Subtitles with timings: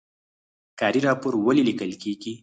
[0.79, 2.33] کاري راپور ولې لیکل کیږي؟